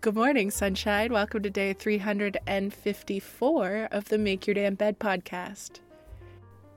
Good 0.00 0.14
morning, 0.14 0.52
sunshine. 0.52 1.12
Welcome 1.12 1.42
to 1.42 1.50
day 1.50 1.72
354 1.72 3.88
of 3.90 4.04
the 4.04 4.16
Make 4.16 4.46
Your 4.46 4.54
Damn 4.54 4.76
Bed 4.76 5.00
podcast. 5.00 5.80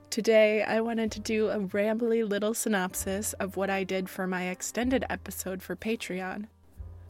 Today, 0.09 0.63
I 0.63 0.81
wanted 0.81 1.11
to 1.11 1.19
do 1.19 1.49
a 1.49 1.59
rambly 1.59 2.27
little 2.27 2.55
synopsis 2.55 3.33
of 3.33 3.57
what 3.57 3.69
I 3.69 3.83
did 3.83 4.09
for 4.09 4.25
my 4.25 4.47
extended 4.47 5.05
episode 5.07 5.61
for 5.61 5.75
Patreon. 5.75 6.47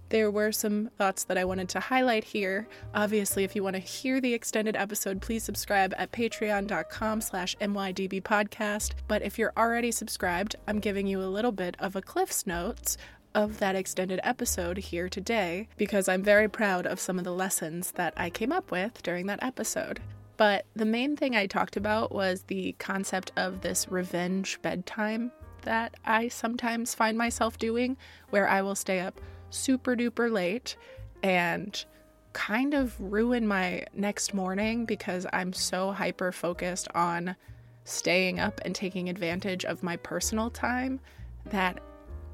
There 0.09 0.29
were 0.29 0.51
some 0.51 0.89
thoughts 0.97 1.23
that 1.23 1.37
I 1.37 1.45
wanted 1.45 1.69
to 1.69 1.79
highlight 1.79 2.25
here. 2.25 2.67
Obviously, 2.93 3.45
if 3.45 3.55
you 3.55 3.63
want 3.63 3.77
to 3.77 3.81
hear 3.81 4.19
the 4.19 4.33
extended 4.33 4.75
episode, 4.75 5.21
please 5.21 5.45
subscribe 5.45 5.93
at 5.97 6.11
patreon.com 6.11 7.21
slash 7.21 7.55
mydbpodcast. 7.61 8.95
But 9.07 9.21
if 9.21 9.39
you're 9.39 9.53
already 9.55 9.93
subscribed, 9.93 10.57
I'm 10.67 10.79
giving 10.79 11.07
you 11.07 11.21
a 11.21 11.31
little 11.31 11.53
bit 11.53 11.77
of 11.79 11.95
a 11.95 12.01
Cliff's 12.01 12.45
Notes 12.45 12.97
of 13.33 13.59
that 13.59 13.75
extended 13.75 14.19
episode 14.23 14.77
here 14.77 15.09
today 15.09 15.67
because 15.77 16.07
I'm 16.07 16.23
very 16.23 16.49
proud 16.49 16.85
of 16.85 16.99
some 16.99 17.17
of 17.17 17.23
the 17.23 17.33
lessons 17.33 17.91
that 17.91 18.13
I 18.17 18.29
came 18.29 18.51
up 18.51 18.71
with 18.71 19.01
during 19.03 19.27
that 19.27 19.43
episode. 19.43 19.99
But 20.37 20.65
the 20.75 20.85
main 20.85 21.15
thing 21.15 21.35
I 21.35 21.45
talked 21.45 21.77
about 21.77 22.11
was 22.11 22.43
the 22.43 22.73
concept 22.79 23.31
of 23.37 23.61
this 23.61 23.87
revenge 23.89 24.59
bedtime 24.61 25.31
that 25.61 25.95
I 26.03 26.27
sometimes 26.29 26.95
find 26.95 27.17
myself 27.17 27.57
doing, 27.57 27.97
where 28.31 28.47
I 28.47 28.61
will 28.61 28.75
stay 28.75 28.99
up 28.99 29.21
super 29.51 29.95
duper 29.95 30.31
late 30.31 30.75
and 31.21 31.85
kind 32.33 32.73
of 32.73 32.99
ruin 32.99 33.45
my 33.45 33.85
next 33.93 34.33
morning 34.33 34.85
because 34.85 35.27
I'm 35.31 35.53
so 35.53 35.91
hyper 35.91 36.31
focused 36.31 36.87
on 36.95 37.35
staying 37.83 38.39
up 38.39 38.61
and 38.63 38.73
taking 38.73 39.09
advantage 39.09 39.65
of 39.65 39.83
my 39.83 39.97
personal 39.97 40.49
time 40.49 40.99
that 41.45 41.81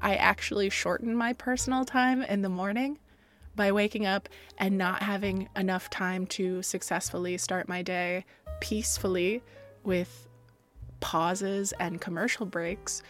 I 0.00 0.14
actually 0.16 0.70
shorten 0.70 1.14
my 1.14 1.32
personal 1.32 1.84
time 1.84 2.22
in 2.22 2.42
the 2.42 2.48
morning 2.48 2.98
by 3.56 3.72
waking 3.72 4.06
up 4.06 4.28
and 4.56 4.78
not 4.78 5.02
having 5.02 5.48
enough 5.56 5.90
time 5.90 6.26
to 6.26 6.62
successfully 6.62 7.36
start 7.38 7.68
my 7.68 7.82
day 7.82 8.24
peacefully 8.60 9.42
with 9.82 10.28
pauses 11.00 11.72
and 11.80 12.00
commercial 12.00 12.46
breaks, 12.46 13.02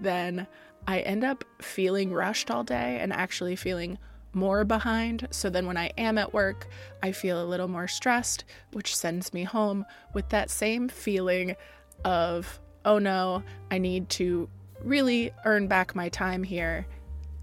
then 0.00 0.46
I 0.86 1.00
end 1.00 1.24
up 1.24 1.44
feeling 1.60 2.12
rushed 2.12 2.50
all 2.50 2.64
day 2.64 2.98
and 3.00 3.12
actually 3.12 3.56
feeling 3.56 3.98
more 4.32 4.64
behind. 4.64 5.26
So 5.30 5.48
then 5.48 5.66
when 5.66 5.78
I 5.78 5.90
am 5.96 6.18
at 6.18 6.34
work, 6.34 6.68
I 7.02 7.12
feel 7.12 7.42
a 7.42 7.46
little 7.46 7.68
more 7.68 7.88
stressed, 7.88 8.44
which 8.72 8.94
sends 8.94 9.32
me 9.32 9.44
home 9.44 9.84
with 10.12 10.28
that 10.28 10.50
same 10.50 10.88
feeling 10.88 11.56
of, 12.04 12.60
oh 12.84 12.98
no, 12.98 13.42
I 13.70 13.78
need 13.78 14.10
to 14.10 14.48
really 14.82 15.32
earn 15.44 15.66
back 15.66 15.94
my 15.94 16.08
time 16.08 16.42
here, 16.42 16.86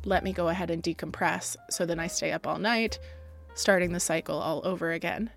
let 0.06 0.24
me 0.24 0.34
go 0.34 0.50
ahead 0.50 0.70
and 0.70 0.84
decompress. 0.84 1.56
So 1.70 1.86
then 1.86 2.00
I 2.00 2.08
stay 2.08 2.32
up 2.32 2.48
all 2.48 2.60
night, 2.60 3.00
starting 3.56 3.94
the 3.94 4.00
cycle 4.00 4.38
all 4.38 4.62
over 4.66 4.92
again. 4.92 5.30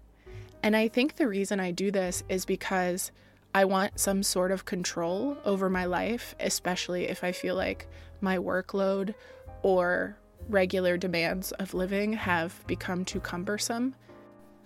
And 0.63 0.77
I 0.77 0.89
think 0.89 1.17
the 1.17 1.29
reason 1.29 1.61
I 1.61 1.71
do 1.71 1.91
this 1.91 2.25
is 2.29 2.45
because 2.45 3.13
I 3.55 3.65
want 3.65 3.99
some 3.99 4.23
sort 4.23 4.51
of 4.51 4.65
control 4.65 5.39
over 5.45 5.71
my 5.71 5.85
life, 5.85 6.35
especially 6.41 7.09
if 7.09 7.25
I 7.25 7.33
feel 7.33 7.55
like 7.55 7.87
my 8.21 8.39
workload 8.39 9.15
or 9.63 10.17
regular 10.49 10.97
demands 10.97 11.53
of 11.53 11.75
living 11.75 12.13
have 12.13 12.67
become 12.67 13.05
too 13.05 13.21
cumbersome. 13.21 13.95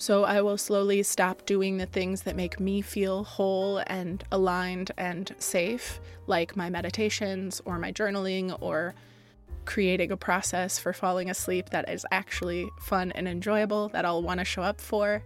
So 0.00 0.24
I 0.24 0.40
will 0.40 0.56
slowly 0.56 1.02
stop 1.02 1.44
doing 1.44 1.76
the 1.76 1.84
things 1.84 2.22
that 2.22 2.34
make 2.34 2.58
me 2.58 2.80
feel 2.80 3.22
whole 3.22 3.82
and 3.86 4.24
aligned 4.32 4.92
and 4.96 5.30
safe, 5.36 6.00
like 6.26 6.56
my 6.56 6.70
meditations 6.70 7.60
or 7.66 7.78
my 7.78 7.92
journaling 7.92 8.56
or 8.62 8.94
creating 9.66 10.10
a 10.10 10.16
process 10.16 10.78
for 10.78 10.94
falling 10.94 11.28
asleep 11.28 11.68
that 11.68 11.86
is 11.90 12.06
actually 12.10 12.66
fun 12.80 13.12
and 13.12 13.28
enjoyable 13.28 13.90
that 13.90 14.06
I'll 14.06 14.22
want 14.22 14.38
to 14.40 14.44
show 14.46 14.62
up 14.62 14.80
for. 14.80 15.22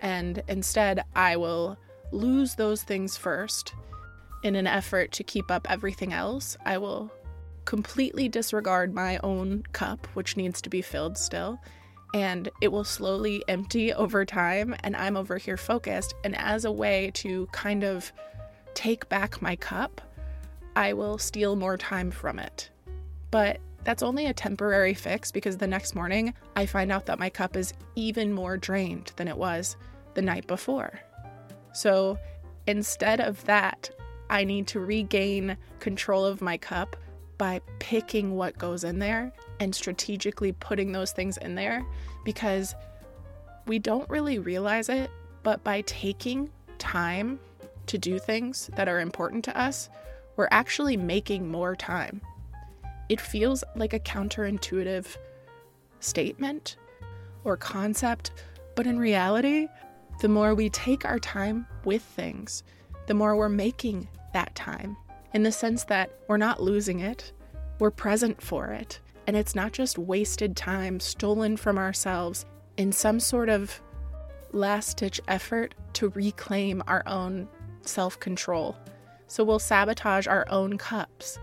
And 0.00 0.42
instead, 0.48 1.04
I 1.14 1.36
will 1.36 1.76
lose 2.10 2.54
those 2.54 2.82
things 2.84 3.18
first 3.18 3.74
in 4.42 4.56
an 4.56 4.66
effort 4.66 5.12
to 5.12 5.24
keep 5.24 5.50
up 5.50 5.70
everything 5.70 6.14
else. 6.14 6.56
I 6.64 6.78
will 6.78 7.12
completely 7.66 8.30
disregard 8.30 8.94
my 8.94 9.18
own 9.18 9.64
cup, 9.74 10.06
which 10.14 10.38
needs 10.38 10.62
to 10.62 10.70
be 10.70 10.80
filled 10.80 11.18
still 11.18 11.60
and 12.16 12.48
it 12.62 12.72
will 12.72 12.82
slowly 12.82 13.44
empty 13.46 13.92
over 13.92 14.24
time. 14.24 14.74
And 14.82 14.96
I'm 14.96 15.18
over 15.18 15.36
here 15.36 15.58
focused. 15.58 16.14
And 16.24 16.34
as 16.38 16.64
a 16.64 16.72
way 16.72 17.10
to 17.16 17.46
kind 17.52 17.84
of 17.84 18.10
take 18.72 19.06
back 19.10 19.42
my 19.42 19.54
cup, 19.54 20.00
I 20.74 20.94
will 20.94 21.18
steal 21.18 21.56
more 21.56 21.76
time 21.76 22.10
from 22.10 22.38
it. 22.38 22.70
But 23.30 23.60
that's 23.84 24.02
only 24.02 24.24
a 24.24 24.32
temporary 24.32 24.94
fix 24.94 25.30
because 25.30 25.58
the 25.58 25.66
next 25.66 25.94
morning 25.94 26.32
I 26.56 26.64
find 26.64 26.90
out 26.90 27.04
that 27.04 27.18
my 27.18 27.28
cup 27.28 27.54
is 27.54 27.74
even 27.96 28.32
more 28.32 28.56
drained 28.56 29.12
than 29.16 29.28
it 29.28 29.36
was 29.36 29.76
the 30.14 30.22
night 30.22 30.46
before. 30.46 30.98
So 31.74 32.18
instead 32.66 33.20
of 33.20 33.44
that, 33.44 33.90
I 34.30 34.44
need 34.44 34.68
to 34.68 34.80
regain 34.80 35.58
control 35.80 36.24
of 36.24 36.40
my 36.40 36.56
cup 36.56 36.96
by 37.38 37.60
picking 37.78 38.34
what 38.34 38.58
goes 38.58 38.84
in 38.84 38.98
there 38.98 39.32
and 39.60 39.74
strategically 39.74 40.52
putting 40.52 40.92
those 40.92 41.12
things 41.12 41.36
in 41.38 41.54
there 41.54 41.84
because 42.24 42.74
we 43.66 43.78
don't 43.78 44.08
really 44.08 44.38
realize 44.38 44.88
it, 44.88 45.10
but 45.42 45.62
by 45.64 45.82
taking 45.82 46.50
time 46.78 47.38
to 47.86 47.98
do 47.98 48.18
things 48.18 48.70
that 48.76 48.88
are 48.88 49.00
important 49.00 49.44
to 49.44 49.58
us, 49.58 49.88
we're 50.36 50.48
actually 50.50 50.96
making 50.96 51.48
more 51.48 51.74
time. 51.74 52.20
It 53.08 53.20
feels 53.20 53.62
like 53.74 53.92
a 53.92 54.00
counterintuitive 54.00 55.16
statement 56.00 56.76
or 57.44 57.56
concept, 57.56 58.32
but 58.74 58.86
in 58.86 58.98
reality, 58.98 59.68
the 60.20 60.28
more 60.28 60.54
we 60.54 60.68
take 60.70 61.04
our 61.04 61.18
time 61.18 61.66
with 61.84 62.02
things, 62.02 62.62
the 63.06 63.14
more 63.14 63.36
we're 63.36 63.48
making 63.48 64.08
that 64.32 64.54
time 64.54 64.96
in 65.34 65.42
the 65.42 65.52
sense 65.52 65.84
that 65.84 66.10
we're 66.28 66.36
not 66.36 66.62
losing 66.62 67.00
it, 67.00 67.32
we're 67.78 67.90
present 67.90 68.40
for 68.40 68.68
it. 68.68 69.00
And 69.26 69.36
it's 69.36 69.54
not 69.54 69.72
just 69.72 69.98
wasted 69.98 70.56
time 70.56 71.00
stolen 71.00 71.56
from 71.56 71.78
ourselves 71.78 72.46
in 72.76 72.92
some 72.92 73.18
sort 73.18 73.48
of 73.48 73.80
last 74.52 74.98
ditch 74.98 75.20
effort 75.28 75.74
to 75.94 76.10
reclaim 76.10 76.82
our 76.86 77.02
own 77.06 77.48
self 77.82 78.18
control. 78.20 78.76
So 79.26 79.44
we'll 79.44 79.58
sabotage 79.58 80.26
our 80.26 80.46
own 80.48 80.78
cups. 80.78 81.38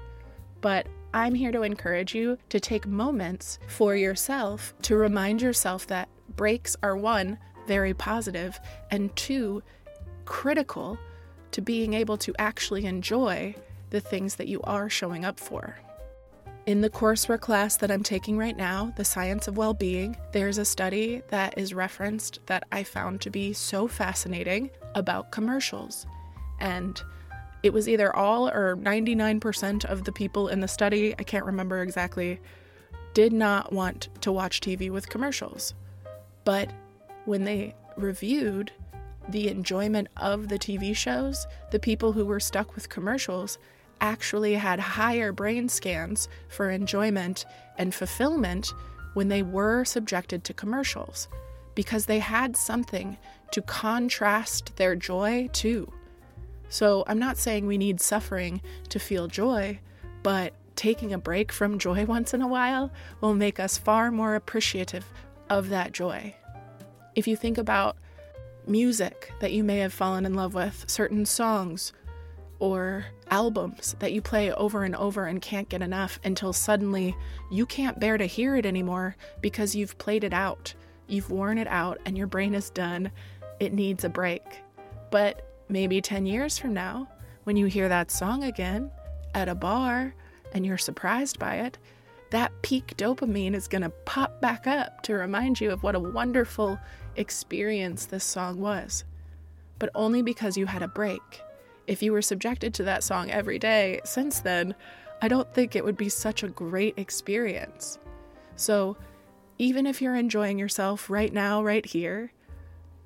But 0.62 0.88
I'm 1.13 1.36
here 1.36 1.51
to 1.51 1.63
encourage 1.63 2.15
you 2.15 2.38
to 2.50 2.59
take 2.59 2.88
moments 2.88 3.59
for 3.68 3.95
yourself 3.95 4.74
to 4.83 4.95
remind 4.95 5.41
yourself 5.41 5.86
that 5.88 6.09
breaks 6.36 6.75
are 6.81 6.95
one, 6.95 7.38
very 7.68 7.94
positive, 7.94 8.59
and 8.89 9.15
two, 9.15 9.62
critical 10.25 10.97
to 11.51 11.62
being 11.62 11.94
able 11.94 12.18
to 12.18 12.33
actually 12.39 12.86
enjoy 12.86 13.53
the 13.94 14.01
things 14.01 14.36
that 14.36 14.48
you 14.48 14.60
are 14.63 14.90
showing 14.90 15.24
up 15.24 15.40
for. 15.40 15.78
In 16.66 16.81
the 16.81 16.90
Coursera 16.90 17.40
class 17.40 17.78
that 17.78 17.92
I'm 17.92 18.01
taking 18.01 18.38
right 18.38 18.57
now, 18.57 18.92
The 18.98 19.06
Science 19.06 19.48
of 19.48 19.56
Well-Being, 19.56 20.18
there's 20.31 20.57
a 20.57 20.66
study 20.66 21.22
that 21.28 21.57
is 21.57 21.75
referenced 21.75 22.40
that 22.48 22.66
I 22.72 22.84
found 22.84 23.22
to 23.22 23.30
be 23.30 23.54
so 23.54 23.88
fascinating 23.88 24.72
about 24.95 25.31
commercials. 25.31 26.07
And 26.60 27.00
it 27.62 27.72
was 27.72 27.88
either 27.88 28.16
all 28.16 28.50
or 28.50 28.75
99% 28.78 29.86
of 29.86 30.06
the 30.06 30.12
people 30.12 30.48
in 30.48 30.60
the 30.60 30.68
study, 30.68 31.13
I 31.19 31.24
can't 31.24 31.46
remember 31.46 31.84
exactly, 31.84 32.39
did 33.13 33.31
not 33.31 33.72
want 33.72 34.10
to 34.22 34.31
watch 34.31 34.60
TV 34.60 34.89
with 34.89 35.07
commercials. 35.07 35.75
But 36.46 36.72
when 37.25 37.44
they 37.44 37.75
reviewed 37.96 38.72
the 39.30 39.50
enjoyment 39.50 40.07
of 40.18 40.48
the 40.48 40.57
TV 40.57 40.96
shows, 40.96 41.46
the 41.72 41.80
people 41.80 42.13
who 42.13 42.25
were 42.25 42.39
stuck 42.39 42.74
with 42.74 42.89
commercials 42.89 43.60
actually 44.01 44.56
had 44.56 44.80
higher 44.80 45.31
brain 45.31 45.69
scans 45.69 46.28
for 46.50 46.69
enjoyment 46.69 47.45
and 47.78 47.94
fulfillment 47.94 48.74
when 49.13 49.28
they 49.28 49.44
were 49.44 49.86
subjected 49.86 50.44
to 50.44 50.54
commercials 50.54 51.28
because 51.75 52.06
they 52.06 52.19
had 52.19 52.56
something 52.56 53.18
to 53.51 53.62
contrast 53.62 54.75
their 54.75 54.95
joy 54.95 55.50
to. 55.54 55.92
So, 56.69 57.04
I'm 57.06 57.19
not 57.19 57.38
saying 57.38 57.68
we 57.68 57.78
need 57.78 58.01
suffering 58.01 58.62
to 58.90 59.00
feel 59.00 59.28
joy, 59.28 59.80
but 60.24 60.54
taking 60.75 61.13
a 61.13 61.19
break 61.19 61.51
from 61.51 61.78
joy 61.78 62.06
once 62.07 62.34
in 62.34 62.42
a 62.42 62.48
while 62.48 62.92
will 63.22 63.36
make 63.36 63.60
us 63.60 63.78
far 63.78 64.12
more 64.12 64.36
appreciative 64.36 65.06
of 65.50 65.69
that 65.69 65.92
joy. 65.92 66.36
If 67.16 67.28
you 67.28 67.36
think 67.36 67.57
about 67.57 67.96
music 68.66 69.31
that 69.39 69.51
you 69.51 69.63
may 69.63 69.80
have 69.80 69.94
fallen 69.94 70.25
in 70.25 70.34
love 70.34 70.54
with, 70.54 70.86
certain 70.88 71.25
songs 71.25 71.94
or 72.59 73.05
albums 73.29 73.95
that 74.00 74.13
you 74.13 74.21
play 74.21 74.51
over 74.53 74.83
and 74.83 74.95
over 74.95 75.25
and 75.25 75.41
can't 75.41 75.69
get 75.69 75.81
enough 75.81 76.19
until 76.23 76.53
suddenly 76.53 77.15
you 77.51 77.65
can't 77.65 78.00
bear 78.00 78.17
to 78.17 78.25
hear 78.25 78.55
it 78.55 78.65
anymore 78.65 79.15
because 79.41 79.75
you've 79.75 79.97
played 79.97 80.23
it 80.23 80.33
out. 80.33 80.73
You've 81.07 81.29
worn 81.29 81.57
it 81.57 81.67
out 81.67 82.00
and 82.05 82.17
your 82.17 82.27
brain 82.27 82.53
is 82.53 82.69
done. 82.69 83.11
It 83.59 83.73
needs 83.73 84.03
a 84.03 84.09
break. 84.09 84.44
But 85.11 85.47
maybe 85.69 86.01
10 86.01 86.25
years 86.25 86.57
from 86.57 86.73
now, 86.73 87.07
when 87.44 87.57
you 87.57 87.65
hear 87.65 87.89
that 87.89 88.11
song 88.11 88.44
again 88.44 88.91
at 89.33 89.50
a 89.50 89.55
bar 89.55 90.15
and 90.53 90.65
you're 90.65 90.77
surprised 90.77 91.39
by 91.39 91.55
it, 91.55 91.77
that 92.29 92.61
peak 92.63 92.95
dopamine 92.97 93.53
is 93.53 93.67
going 93.67 93.83
to 93.83 93.89
pop 93.89 94.41
back 94.41 94.65
up 94.65 95.03
to 95.03 95.13
remind 95.13 95.61
you 95.61 95.71
of 95.71 95.83
what 95.83 95.95
a 95.95 96.00
wonderful 96.00 96.79
experience 97.15 98.07
this 98.07 98.23
song 98.23 98.59
was. 98.59 99.03
But 99.77 99.89
only 99.94 100.21
because 100.21 100.57
you 100.57 100.65
had 100.65 100.81
a 100.81 100.88
break. 100.88 101.21
If 101.88 102.01
you 102.01 102.12
were 102.13 102.21
subjected 102.21 102.74
to 102.75 102.83
that 102.83 103.03
song 103.03 103.30
every 103.30 103.59
day 103.59 104.00
since 104.06 104.39
then, 104.39 104.75
I 105.21 105.27
don't 105.27 105.53
think 105.53 105.75
it 105.75 105.83
would 105.83 105.97
be 105.97 106.09
such 106.09 106.44
a 106.44 106.50
great 106.50 106.97
experience. 106.97 108.00
So, 108.56 108.97
even 109.57 109.85
if 109.85 110.01
you're 110.01 110.15
enjoying 110.15 110.59
yourself 110.59 111.09
right 111.09 111.31
now, 111.31 111.63
right 111.63 111.85
here, 111.85 112.31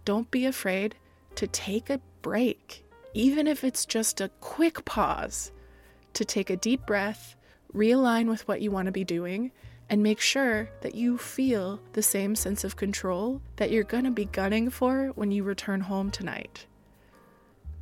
don't 0.05 0.31
be 0.31 0.45
afraid 0.45 0.95
to 1.35 1.47
take 1.47 1.89
a 1.89 2.01
break, 2.21 2.85
even 3.13 3.47
if 3.47 3.63
it's 3.63 3.85
just 3.85 4.21
a 4.21 4.29
quick 4.41 4.85
pause, 4.85 5.51
to 6.13 6.25
take 6.25 6.49
a 6.49 6.55
deep 6.55 6.85
breath, 6.85 7.35
realign 7.73 8.27
with 8.27 8.47
what 8.47 8.61
you 8.61 8.71
want 8.71 8.87
to 8.87 8.91
be 8.91 9.03
doing, 9.03 9.51
and 9.89 10.01
make 10.01 10.19
sure 10.19 10.69
that 10.81 10.95
you 10.95 11.17
feel 11.17 11.79
the 11.93 12.01
same 12.01 12.35
sense 12.35 12.63
of 12.63 12.75
control 12.75 13.41
that 13.57 13.71
you're 13.71 13.83
going 13.83 14.03
to 14.03 14.11
be 14.11 14.25
gunning 14.25 14.69
for 14.69 15.07
when 15.15 15.31
you 15.31 15.43
return 15.43 15.81
home 15.81 16.09
tonight. 16.09 16.65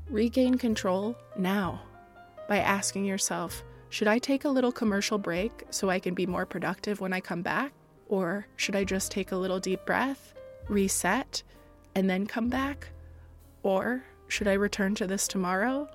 Regain 0.10 0.60
control 0.60 1.16
now 1.36 1.82
by 2.48 2.58
asking 2.58 3.06
yourself 3.06 3.64
should 3.90 4.08
I 4.08 4.20
take 4.20 4.46
a 4.46 4.50
little 4.50 4.72
commercial 4.72 5.18
break 5.18 5.64
so 5.72 5.90
I 5.90 6.00
can 6.00 6.14
be 6.14 6.28
more 6.28 6.46
productive 6.46 7.00
when 7.00 7.14
I 7.14 7.22
come 7.22 7.42
back? 7.42 7.72
Or 8.08 8.46
should 8.56 8.76
I 8.76 8.84
just 8.84 9.12
take 9.12 9.32
a 9.32 9.38
little 9.38 9.60
deep 9.60 9.86
breath, 9.86 10.34
reset, 10.68 11.42
and 11.96 12.10
then 12.10 12.28
come 12.28 12.50
back? 12.50 12.90
Or 13.64 14.04
should 14.28 14.48
I 14.48 14.54
return 14.54 14.94
to 14.96 15.08
this 15.08 15.28
tomorrow? 15.28 15.90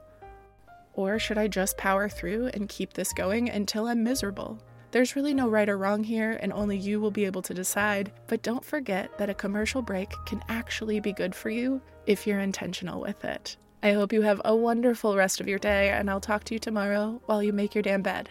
Or 0.94 1.18
should 1.18 1.38
I 1.38 1.46
just 1.46 1.76
power 1.76 2.08
through 2.08 2.46
and 2.48 2.68
keep 2.68 2.94
this 2.94 3.12
going 3.12 3.48
until 3.48 3.86
I'm 3.86 4.02
miserable? 4.02 4.58
There's 4.90 5.14
really 5.14 5.34
no 5.34 5.48
right 5.48 5.68
or 5.68 5.78
wrong 5.78 6.02
here, 6.02 6.36
and 6.42 6.52
only 6.52 6.76
you 6.76 7.00
will 7.00 7.12
be 7.12 7.26
able 7.26 7.42
to 7.42 7.54
decide. 7.54 8.10
But 8.26 8.42
don't 8.42 8.64
forget 8.64 9.16
that 9.18 9.30
a 9.30 9.34
commercial 9.34 9.82
break 9.82 10.10
can 10.26 10.42
actually 10.48 10.98
be 10.98 11.12
good 11.12 11.34
for 11.34 11.50
you 11.50 11.80
if 12.06 12.26
you're 12.26 12.40
intentional 12.40 13.00
with 13.00 13.24
it. 13.24 13.56
I 13.82 13.92
hope 13.92 14.12
you 14.12 14.22
have 14.22 14.40
a 14.44 14.54
wonderful 14.54 15.16
rest 15.16 15.40
of 15.40 15.48
your 15.48 15.58
day, 15.58 15.88
and 15.88 16.10
I'll 16.10 16.20
talk 16.20 16.44
to 16.44 16.54
you 16.54 16.58
tomorrow 16.58 17.22
while 17.26 17.42
you 17.42 17.52
make 17.52 17.74
your 17.74 17.82
damn 17.82 18.02
bed. 18.02 18.30